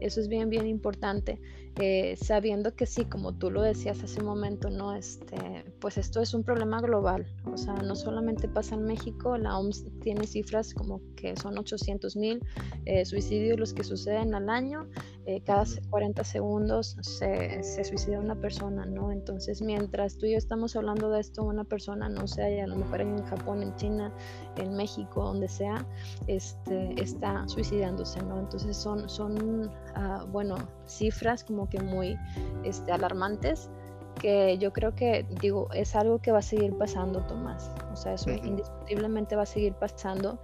[0.00, 1.40] eso es bien, bien importante.
[1.80, 4.96] Eh, sabiendo que sí, como tú lo decías hace un momento, ¿no?
[4.96, 7.26] Este, pues esto es un problema global.
[7.52, 12.16] O sea, no solamente pasa en México, la OMS tiene cifras como que son 800
[12.16, 12.40] mil
[12.84, 14.88] eh, suicidios los que suceden al año.
[15.26, 19.12] Eh, cada 40 segundos se, se, suicida una persona, ¿no?
[19.12, 22.74] Entonces, mientras tú y yo estamos hablando de esto, una persona, no sé, a lo
[22.74, 24.12] mejor en Japón, en China,
[24.56, 25.86] en México, donde sea,
[26.26, 28.40] este, está suicidándose, ¿no?
[28.40, 30.56] Entonces son, son ah, bueno,
[30.88, 32.18] cifras como que muy
[32.64, 33.70] este, alarmantes
[34.18, 37.70] que yo creo que, digo, es algo que va a seguir pasando, Tomás.
[37.92, 40.38] O sea, eso indiscutiblemente va a seguir pasando,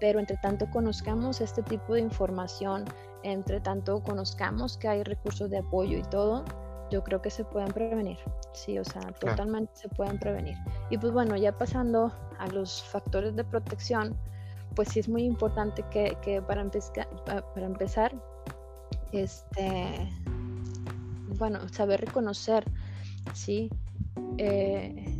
[0.00, 2.84] pero entre tanto conozcamos este tipo de información,
[3.22, 6.44] entre tanto conozcamos que hay recursos de apoyo y todo,
[6.90, 8.18] yo creo que se pueden prevenir.
[8.52, 10.56] Sí, o sea, totalmente se pueden prevenir.
[10.90, 14.16] Y pues bueno, ya pasando a los factores de protección,
[14.74, 18.14] pues sí es muy importante que, que para, para empezar,
[19.12, 20.10] este,
[21.38, 22.64] bueno, saber reconocer,
[23.34, 23.70] ¿sí?
[24.38, 25.14] Eh,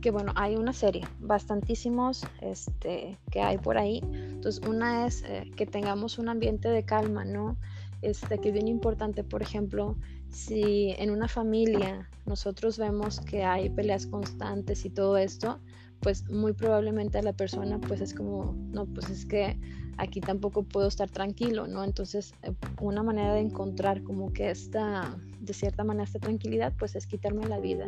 [0.00, 4.00] que bueno, hay una serie, bastantísimos este, que hay por ahí.
[4.02, 7.56] Entonces, una es eh, que tengamos un ambiente de calma, ¿no?
[8.02, 9.96] Este, que es bien importante, por ejemplo,
[10.28, 15.58] si en una familia nosotros vemos que hay peleas constantes y todo esto,
[16.00, 19.58] pues muy probablemente la persona pues es como, no, pues es que
[19.98, 21.84] aquí tampoco puedo estar tranquilo, ¿no?
[21.84, 26.94] Entonces, eh, una manera de encontrar como que esta, de cierta manera, esta tranquilidad, pues
[26.96, 27.86] es quitarme la vida,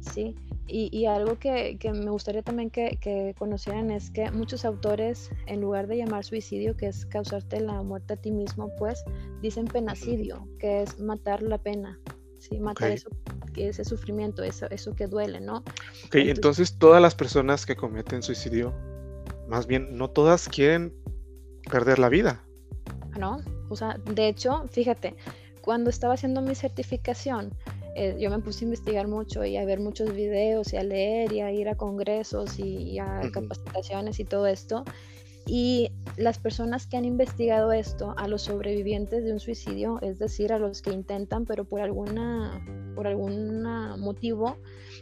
[0.00, 0.34] ¿sí?
[0.70, 5.96] Y, algo que, me gustaría también que, conocieran es que muchos autores, en lugar de
[5.96, 9.02] llamar suicidio, que es causarte la muerte a ti mismo, pues
[9.40, 11.98] dicen penacidio, que es matar la pena,
[12.38, 12.60] ¿sí?
[12.60, 13.08] Matar eso
[13.66, 15.58] ese sufrimiento, eso, eso que duele, ¿no?
[16.06, 18.74] Ok, entonces, todas las personas que cometen suicidio,
[19.48, 20.94] más bien, no todas quieren
[21.68, 22.42] perder la vida.
[23.18, 25.14] No, o sea, de hecho, fíjate,
[25.60, 27.52] cuando estaba haciendo mi certificación,
[27.94, 31.32] eh, yo me puse a investigar mucho y a ver muchos videos y a leer
[31.32, 34.84] y a ir a congresos y, a capacitaciones y todo esto.
[35.50, 40.52] Y las personas que han investigado esto, a los sobrevivientes de un suicidio, es decir,
[40.52, 42.62] a los que intentan, pero por alguna,
[42.94, 43.62] por algún
[43.98, 44.58] motivo,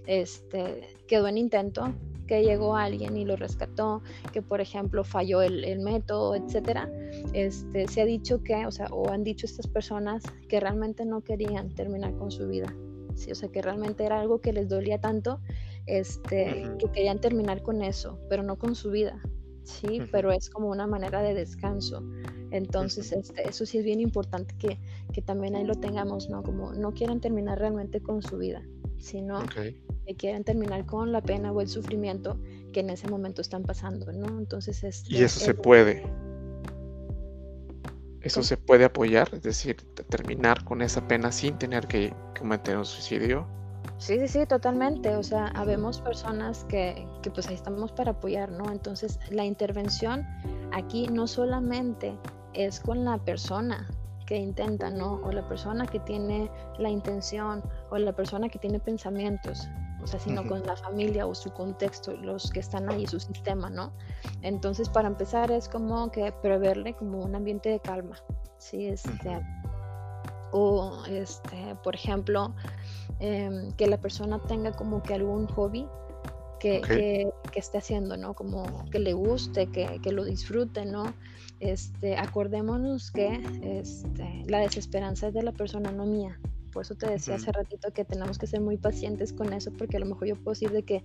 [0.06, 1.92] este, quedó en intento,
[2.28, 6.88] que llegó alguien y lo rescató, que por ejemplo falló el, método, etcétera,
[7.32, 11.22] este, se ha dicho que, o sea, o han dicho estas personas que realmente no
[11.22, 12.72] querían terminar con su vida,
[13.16, 13.32] ¿sí?
[13.32, 15.40] o sea, que realmente era algo que les dolía tanto
[15.86, 19.20] este, que querían terminar con eso, pero no con su vida,
[19.66, 20.00] ¿sí?
[20.10, 22.02] Pero es como una manera de descanso.
[22.50, 24.78] Entonces, este, eso sí es bien importante que,
[25.12, 26.42] que, también ahí lo tengamos, ¿no?
[26.42, 28.62] Como no quieren terminar realmente con su vida,
[28.98, 32.38] sino que quieren terminar con la pena o el sufrimiento
[32.72, 34.38] que en ese momento están pasando, ¿no?
[34.38, 36.04] Entonces, este, y eso se puede.
[38.20, 39.76] Eso se puede apoyar, es decir,
[40.08, 43.46] terminar con esa pena sin tener que cometer un suicidio.
[43.98, 45.16] Sí, sí, sí, totalmente.
[45.16, 48.70] O sea, habemos personas que, que pues ahí estamos para apoyar, ¿no?
[48.70, 50.26] Entonces, la intervención
[50.72, 52.16] aquí no solamente
[52.52, 53.86] es con la persona
[54.26, 55.20] que intenta, ¿no?
[55.24, 59.68] O la persona que tiene la intención, o la persona que tiene pensamientos,
[60.02, 63.70] o sea, sino con la familia o su contexto, los que están ahí, su sistema,
[63.70, 63.92] ¿no?
[64.42, 68.16] Entonces, para empezar, es como que preverle como un ambiente de calma,
[68.58, 68.86] ¿sí?
[68.86, 69.40] Este,
[70.52, 72.54] o, este, por ejemplo,
[73.20, 75.86] em, que la persona tenga como que algún hobby
[76.58, 76.80] que,
[77.52, 78.34] que, esté haciendo, ¿no?
[78.34, 81.14] Como que le guste, que, que lo disfrute, ¿no?
[81.60, 86.38] Este, acordémonos que este, la desesperanza es de la persona, no mía.
[86.72, 89.96] Por eso te decía hace ratito que tenemos que ser muy pacientes con eso, porque
[89.96, 91.02] a lo mejor yo puedo decir de que,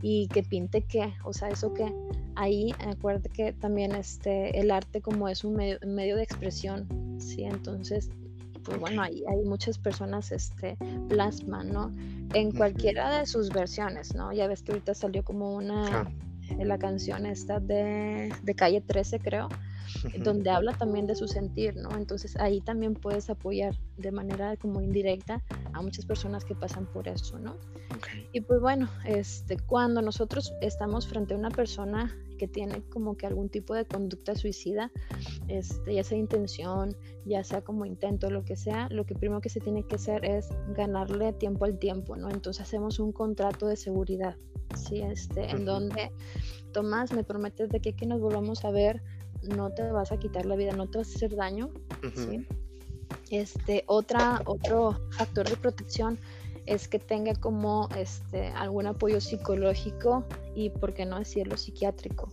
[0.00, 1.94] y que pinte qué, o sea, eso que
[2.34, 6.88] ahí, acuérdate que también este, el arte como es un medio, medio de expresión,
[7.20, 7.44] ¿sí?
[7.44, 8.10] Entonces,
[8.64, 10.76] pues bueno, ahí hay muchas personas este,
[11.08, 11.92] plasman, ¿no?
[12.34, 14.32] En cualquiera de sus versiones, ¿no?
[14.32, 16.06] Ya ves que ahorita salió como una,
[16.58, 19.48] la canción esta de, de Calle 13, creo,
[20.20, 21.96] donde habla también de su sentir, ¿no?
[21.96, 27.08] Entonces ahí también puedes apoyar de manera como indirecta a muchas personas que pasan por
[27.08, 27.56] eso, ¿no?
[28.32, 33.26] Y pues bueno, este, cuando nosotros estamos frente a una persona que tiene como que
[33.26, 34.90] algún tipo de conducta suicida,
[35.48, 39.48] este, ya sea intención, ya sea como intento, lo que sea, lo que primero que
[39.48, 42.30] se tiene que hacer es ganarle tiempo al tiempo, ¿no?
[42.30, 44.36] Entonces hacemos un contrato de seguridad,
[44.76, 45.02] ¿sí?
[45.02, 46.10] Este, en donde,
[46.72, 49.02] Tomás, me prometes de que, que nos volvamos a ver
[49.42, 51.70] no te vas a quitar la vida, no te vas a hacer daño.
[53.30, 56.18] Este, otra, otro factor de protección
[56.66, 62.28] es que tenga como este, algún apoyo psicológico y, por qué no decirlo, psiquiátrico.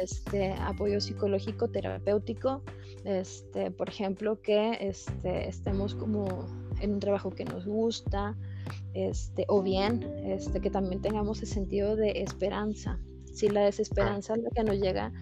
[0.00, 2.62] este, apoyo psicológico, terapéutico,
[3.04, 6.26] este, por ejemplo, que este, estemos como
[6.80, 8.36] en un trabajo que nos gusta,
[8.94, 12.98] este, o bien este, que también tengamos el sentido de esperanza.
[13.32, 15.12] Si la desesperanza es lo que nos llega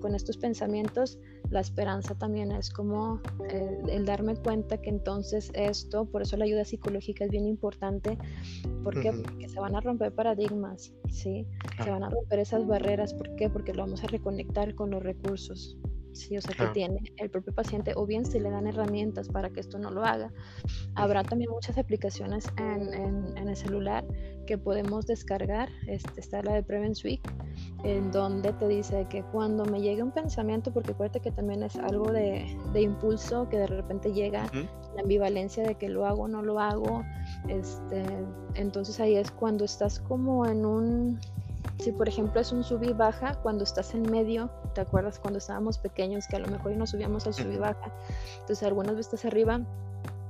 [0.00, 1.18] con estos pensamientos,
[1.50, 6.44] la esperanza también es como eh, el darme cuenta que entonces esto, por eso la
[6.44, 8.18] ayuda psicológica es bien importante,
[8.82, 9.12] ¿por qué?
[9.12, 11.46] Porque se van a romper paradigmas, ¿sí?
[11.82, 13.48] Se van a romper esas barreras, ¿por qué?
[13.48, 15.76] Porque lo vamos a reconectar con los recursos,
[16.16, 16.36] ¿sí?
[16.36, 19.60] O sea, que tiene el propio paciente, o bien se le dan herramientas para que
[19.60, 20.32] esto no lo haga.
[20.94, 22.92] Habrá también muchas aplicaciones en,
[23.36, 24.04] en, el celular
[24.46, 27.20] que podemos descargar, este, está la de Prevent Week,
[27.84, 31.76] en donde te dice que cuando me llegue un pensamiento, porque acuérdate que también es
[31.76, 34.46] algo de, de impulso, que de repente llega
[34.94, 37.04] la ambivalencia de que lo hago o no lo hago,
[37.48, 38.04] este,
[38.54, 41.20] entonces ahí es cuando estás como en un
[41.78, 45.38] si por ejemplo es un sub y baja, cuando estás en medio, ¿te acuerdas cuando
[45.38, 47.92] estábamos pequeños que a lo mejor nos subíamos al sub y baja?
[48.40, 49.60] Entonces algunas veces arriba,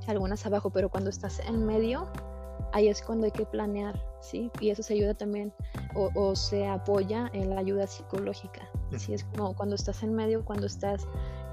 [0.06, 2.08] algunas abajo, pero cuando estás en medio,
[2.72, 4.50] ahí es cuando hay que planear, ¿sí?
[4.60, 5.52] Y eso se ayuda también
[5.94, 8.68] o, se apoya en la ayuda psicológica.
[8.98, 9.14] ¿sí?
[9.14, 11.06] Es como cuando estás en medio, cuando estás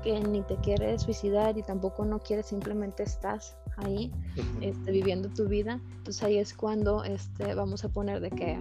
[0.04, 4.12] que ni te quieres suicidar y tampoco no quieres, simplemente estás ahí
[4.62, 5.80] este, viviendo tu vida.
[5.98, 8.58] Entonces ahí es cuando este, vamos a poner de que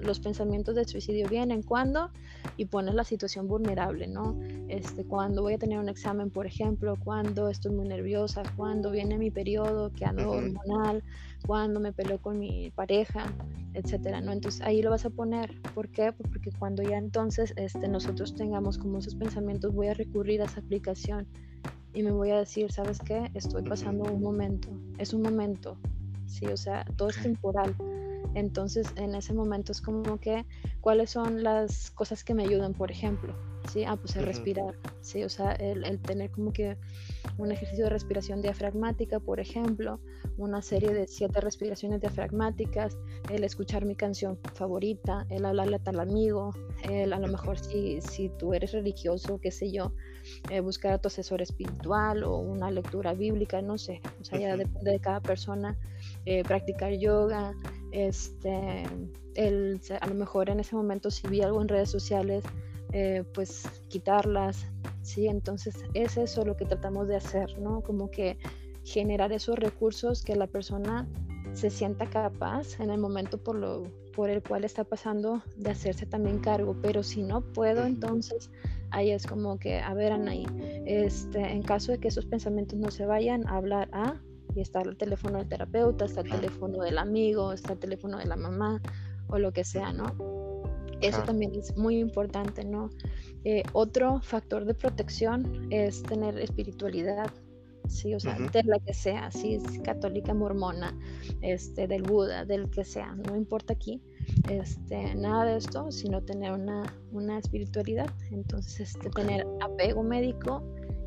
[0.00, 2.10] los pensamientos de suicidio vienen cuando
[2.56, 4.36] y pones la situación vulnerable, ¿no?
[4.68, 9.18] Este, cuando voy a tener un examen, por ejemplo, cuando estoy muy nerviosa, cuando viene
[9.18, 11.02] mi periodo, que ando hormonal,
[11.46, 13.26] cuando me peleo con mi pareja,
[13.74, 14.32] etcétera, ¿no?
[14.32, 15.60] Entonces ahí lo vas a poner.
[15.74, 16.12] ¿Por qué?
[16.12, 20.46] Pues porque cuando ya entonces este, nosotros tengamos como esos pensamientos, voy a recurrir a
[20.46, 21.26] esa aplicación
[21.96, 23.30] y me voy a decir, ¿sabes qué?
[23.34, 25.78] Estoy pasando un momento, es un momento,
[26.26, 27.74] sí, o sea, todo es temporal
[28.36, 30.44] entonces, en ese momento es como que,
[30.82, 33.34] ¿cuáles son las cosas que me ayudan, por ejemplo?
[33.72, 33.84] ¿Sí?
[33.84, 35.24] Ah, pues el respirar, ¿sí?
[35.24, 36.76] O sea, el, tener como que
[37.38, 40.00] un ejercicio de respiración diafragmática, por ejemplo,
[40.36, 42.98] una serie de siete respiraciones diafragmáticas,
[43.30, 46.50] el escuchar mi canción favorita, el hablarle a tal amigo,
[46.82, 49.94] el a lo mejor si, si tú eres religioso, qué sé yo,
[50.50, 54.56] eh, buscar a tu asesor espiritual o una lectura bíblica, no sé, o sea, ya
[54.56, 55.76] depende de cada persona,
[56.24, 57.54] eh, practicar yoga,
[57.92, 58.84] este,
[59.34, 62.44] el, a lo mejor en ese momento si vi algo en redes sociales,
[62.92, 64.66] eh, pues quitarlas,
[65.02, 65.26] ¿sí?
[65.26, 67.80] Entonces es eso lo que tratamos de hacer, ¿no?
[67.82, 68.38] Como que
[68.84, 71.08] generar esos recursos que la persona
[71.52, 73.84] se sienta capaz en el momento por, lo,
[74.14, 78.50] por el cual está pasando de hacerse también cargo, pero si no puedo, entonces
[78.96, 80.46] ahí es como que, a ver, Anaí,
[80.86, 84.18] este, en caso de que esos pensamientos no se vayan, a hablar a,
[84.54, 88.24] y está el teléfono del terapeuta, está el teléfono del amigo, está el teléfono de
[88.24, 88.80] la mamá
[89.28, 90.06] o lo que sea, ¿no?
[91.02, 92.88] Eso también es muy importante, ¿no?
[93.44, 97.30] Eh, otro factor de protección es tener espiritualidad,
[97.88, 100.96] sí, o sea, de la que sea, si es católica, mormona,
[101.40, 104.02] este, del Buda, del que sea, no importa aquí,
[104.48, 106.82] este, nada de esto, sino tener una,
[107.12, 110.62] una espiritualidad, entonces este, tener apego médico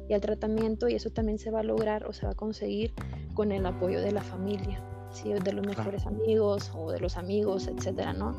[0.08, 2.94] y al tratamiento y eso también se va a lograr o se va a conseguir
[3.34, 5.32] con el apoyo de la familia, ¿sí?
[5.32, 8.36] de los mejores amigos o de los amigos, etcétera, ¿no?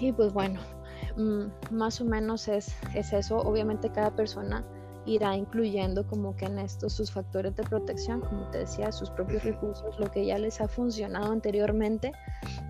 [0.00, 0.60] Y pues bueno,
[1.16, 4.66] mm, más o menos es, es eso, obviamente cada persona
[5.06, 9.44] irá incluyendo como que en esto sus factores de protección, como te decía, sus propios
[9.44, 12.12] recursos, lo que ya les ha funcionado anteriormente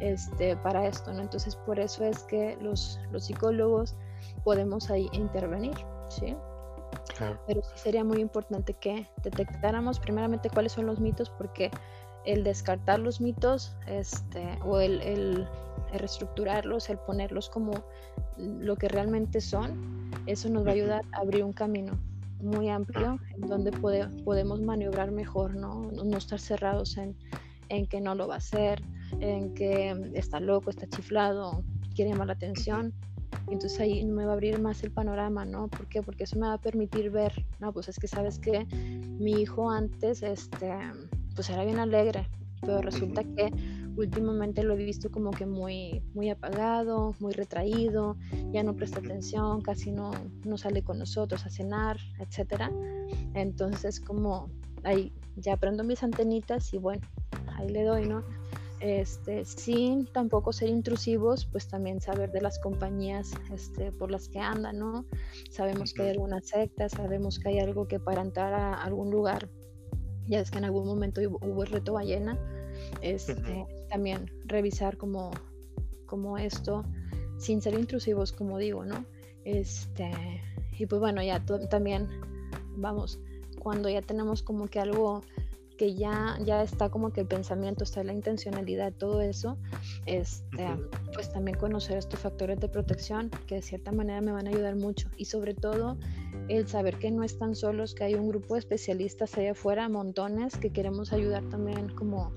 [0.01, 1.23] este, para esto, ¿no?
[1.23, 3.95] Entonces por eso es que los, los psicólogos
[4.43, 5.77] podemos ahí intervenir,
[6.09, 6.37] ¿sí?
[7.47, 11.71] Pero sí sería muy importante que detectáramos primeramente cuáles son los mitos, porque
[12.25, 15.49] el descartar los mitos este, o el, el,
[15.93, 17.85] reestructurarlos, el ponerlos como
[18.37, 21.93] lo que realmente son, eso nos va a ayudar a abrir un camino
[22.41, 25.91] muy amplio en donde podemos maniobrar mejor, ¿no?
[25.93, 27.17] no estar cerrados en,
[27.69, 28.83] en, que no lo va a hacer,
[29.21, 31.63] en que está loco, está chiflado,
[31.95, 32.93] quiere llamar la atención.
[33.49, 35.69] Entonces ahí me va a abrir más el panorama, ¿no?
[35.69, 36.03] ¿Por qué?
[36.03, 38.65] Porque eso me va a permitir ver, no, pues es que sabes que
[39.19, 40.73] mi hijo antes, este,
[41.35, 42.29] pues era bien alegre,
[42.61, 43.51] pero resulta que
[43.97, 48.17] últimamente lo he visto como que muy, muy apagado, muy retraído,
[48.53, 50.13] ya no presta atención, casi no,
[50.45, 52.71] no sale con nosotros a cenar, etcétera.
[53.35, 54.51] Entonces como
[54.83, 57.07] ahí ya prendo mis antenitas y bueno,
[57.57, 58.25] ahí le doy, ¿no?
[58.81, 64.41] Este, sin tampoco ser intrusivos, pues también saber de las compañías este, por las que
[64.41, 65.07] andan, ¿no?
[65.51, 69.49] Sabemos que hay alguna secta, sabemos que hay algo que para entrar a algún lugar,
[70.27, 72.39] ya es que en algún momento hubo, el reto ballena,
[73.01, 75.31] este, también revisar como,
[76.05, 76.85] como esto,
[77.39, 79.05] sin ser intrusivos, como digo, ¿no?
[79.45, 80.11] Este,
[80.77, 82.09] y pues bueno, ya también,
[82.77, 83.21] vamos,
[83.61, 85.23] cuando ya tenemos como que algo
[85.79, 89.59] que ya, ya está como que el pensamiento, está la intencionalidad, todo eso,
[90.07, 90.67] este,
[91.13, 94.75] pues también conocer estos factores de protección que de cierta manera me van a ayudar
[94.75, 95.99] mucho y sobre todo
[96.49, 100.57] el saber que no están solos, que hay un grupo de especialistas allá afuera, montones,
[100.57, 102.33] que queremos ayudar también como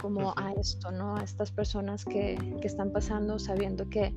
[0.00, 1.16] como a esto, ¿no?
[1.16, 4.14] A estas personas que, que están pasando sabiendo que,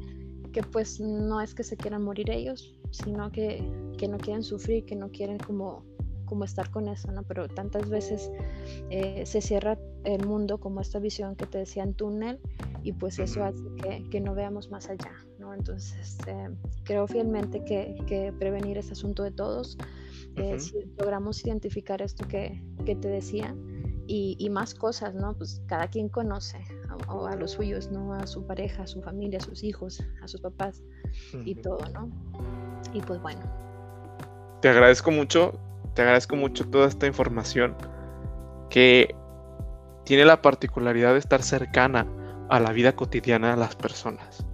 [0.54, 3.64] que, pues no es que se quieran morir ellos, sino que,
[3.98, 5.86] que no quieren sufrir, que no quieren como,
[6.26, 7.24] como estar con eso, ¿no?
[7.24, 8.32] Pero tantas veces
[8.90, 12.40] eh, se cierra el mundo como esta visión que te decía en túnel
[12.84, 15.54] y pues eso hace que, que no veamos más allá, ¿no?
[15.54, 16.50] Entonces eh,
[16.84, 19.78] creo fielmente que, que, prevenir es asunto de todos.
[20.38, 23.54] Eh, si logramos identificar esto que, que te decía,
[24.08, 25.34] y, más cosas, ¿no?
[25.38, 26.58] Pues cada quien conoce
[26.90, 28.14] a, a, los suyos, ¿no?
[28.14, 30.84] A su pareja, a su familia, a sus hijos, a sus papás
[31.46, 32.10] y todo, ¿no?
[32.94, 33.42] Y pues bueno.
[34.62, 35.54] Te agradezco mucho,
[35.94, 37.76] te agradezco mucho toda esta información
[38.70, 39.16] que
[40.04, 42.08] tiene la particularidad de estar cercana
[42.50, 44.46] a la vida cotidiana de las personas.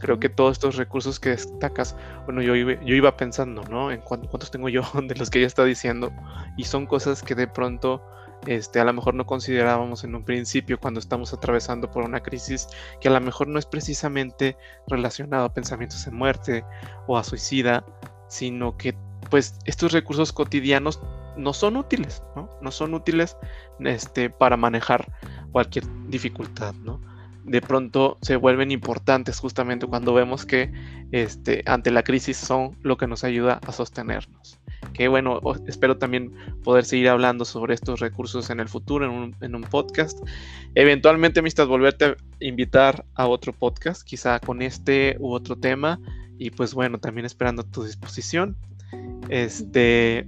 [0.00, 1.94] Creo que todos estos recursos que destacas,
[2.24, 3.90] bueno, yo, yo iba pensando, ¿no?
[3.90, 6.10] En cuántos tengo yo de los que ella está diciendo,
[6.56, 8.02] y son cosas que de pronto
[8.46, 12.68] este, a lo mejor no considerábamos en un principio cuando estamos atravesando por una crisis
[13.00, 16.64] que a lo mejor no es precisamente relacionado a pensamientos en muerte
[17.06, 17.84] o a suicida,
[18.28, 18.94] sino que
[19.30, 21.00] pues estos recursos cotidianos
[21.36, 22.50] no son útiles, ¿no?
[22.60, 23.36] No son útiles
[23.80, 25.10] este, para manejar
[25.50, 27.00] cualquier dificultad, ¿no?
[27.44, 30.72] De pronto se vuelven importantes justamente cuando vemos que
[31.12, 34.60] este, ante la crisis son lo que nos ayuda a sostenernos
[34.92, 36.32] que bueno, espero también
[36.62, 40.18] poder seguir hablando sobre estos recursos en el futuro, en un, podcast.
[40.74, 46.00] Eventualmente, amistad, volverte a invitar a otro podcast, quizá con este u otro tema.
[46.38, 48.56] Y pues bueno, también esperando tu disposición.
[49.28, 50.26] Este,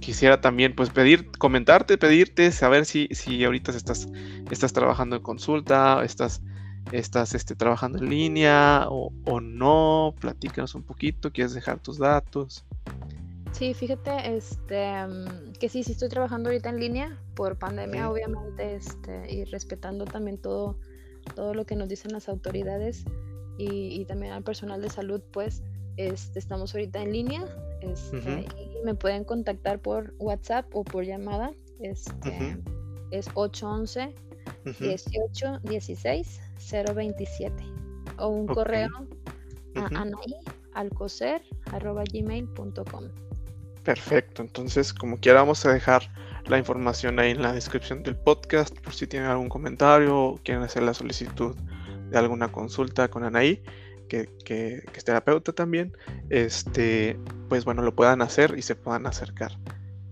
[0.00, 4.08] quisiera también pues pedir, comentarte, pedirte, saber si, si ahorita estás,
[4.50, 6.42] estás trabajando en consulta, estás,
[6.92, 12.64] estás este, trabajando en línea o, o no, platícanos un poquito, quieres dejar tus datos.
[13.52, 18.76] Sí, fíjate, este, mm, que sí, sí estoy trabajando ahorita en línea por pandemia, obviamente,
[18.76, 20.78] este, y respetando también todo,
[21.34, 23.04] todo lo que nos dicen las autoridades
[23.56, 25.62] y, también al personal de salud, pues,
[25.96, 27.44] este, estamos ahorita en línea,
[27.80, 32.56] este, y me pueden contactar por WhatsApp o por llamada, este,
[33.10, 34.14] es 811
[34.64, 36.40] 18 16
[36.94, 37.54] 027
[38.18, 38.90] o un correo
[39.74, 40.36] a anaí
[40.74, 41.42] alcocer
[41.72, 43.04] arroba gmail.com.
[43.88, 46.02] Perfecto, entonces como quiera vamos a dejar
[46.44, 50.62] la información ahí en la descripción del podcast por si tienen algún comentario o quieren
[50.62, 51.56] hacer la solicitud
[52.10, 53.62] de alguna consulta con Anaí,
[54.06, 55.96] que, que, es terapeuta también,
[56.28, 57.18] este,
[57.48, 59.52] pues bueno, lo puedan hacer y se puedan acercar.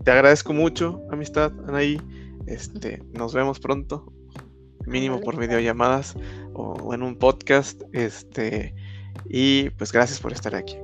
[0.03, 2.01] Te agradezco mucho, amistad, Anaí.
[2.47, 4.11] Este, nos vemos pronto,
[4.87, 6.15] mínimo por videollamadas
[6.55, 7.83] o, en un podcast.
[7.93, 8.73] Este,
[9.29, 10.77] y pues gracias por estar aquí.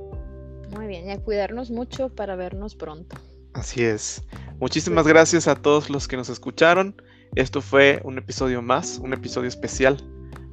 [0.70, 3.16] Muy bien, y a cuidarnos mucho para vernos pronto.
[3.52, 4.22] Así es.
[4.58, 6.96] Muchísimas gracias a todos los que nos escucharon.
[7.34, 10.02] Esto fue un episodio más, un episodio especial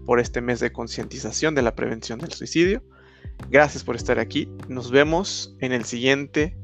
[0.05, 2.83] por este mes de concientización de la prevención del suicidio.
[3.49, 4.49] Gracias por estar aquí.
[4.67, 6.55] Nos vemos en el siguiente